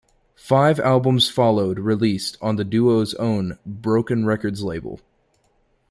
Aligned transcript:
Five 0.35 0.79
albums 0.79 1.29
followed, 1.29 1.77
released 1.77 2.35
on 2.41 2.55
the 2.55 2.63
duo's 2.63 3.13
own 3.19 3.59
Broken 3.67 4.25
Records 4.25 4.63
label. 4.63 4.99